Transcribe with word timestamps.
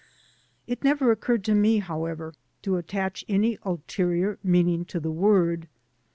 It 0.65 0.83
never 0.83 1.11
occurred 1.11 1.43
to 1.43 1.53
me, 1.53 1.77
however, 1.77 2.33
to 2.63 2.77
attach 2.77 3.23
any 3.29 3.59
ulterior 3.61 4.39
meaning 4.43 4.83
to 4.85 4.99
the 4.99 5.11
word. 5.11 5.67